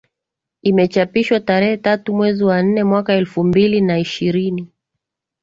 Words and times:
Imechapishwa 0.61 1.39
tarehe 1.39 1.77
tatu 1.77 2.13
mwezi 2.13 2.43
wa 2.43 2.63
nne 2.63 2.83
mwaka 2.83 3.13
elfu 3.13 3.43
mbili 3.43 3.81
na 3.81 3.99
ishirini 3.99 4.67